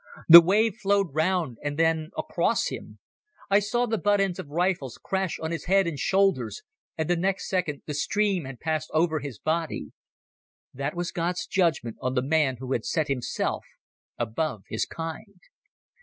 The 0.27 0.41
wave 0.41 0.77
flowed 0.77 1.13
round 1.13 1.59
and 1.63 1.77
then 1.77 2.09
across 2.17 2.69
him. 2.69 2.97
I 3.51 3.59
saw 3.59 3.85
the 3.85 3.99
butt 3.99 4.19
ends 4.19 4.39
of 4.39 4.47
rifles 4.49 4.97
crash 4.97 5.37
on 5.39 5.51
his 5.51 5.65
head 5.65 5.85
and 5.85 5.99
shoulders, 5.99 6.63
and 6.97 7.07
the 7.07 7.15
next 7.15 7.47
second 7.47 7.83
the 7.85 7.93
stream 7.93 8.45
had 8.45 8.59
passed 8.59 8.89
over 8.95 9.19
his 9.19 9.37
body. 9.37 9.91
That 10.73 10.95
was 10.95 11.11
God's 11.11 11.45
judgement 11.45 11.97
on 12.01 12.15
the 12.15 12.23
man 12.23 12.57
who 12.57 12.71
had 12.71 12.83
set 12.83 13.09
himself 13.09 13.63
above 14.17 14.63
his 14.69 14.87
kind. 14.87 15.39